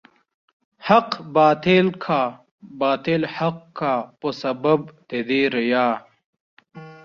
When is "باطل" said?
1.35-1.85, 2.81-3.21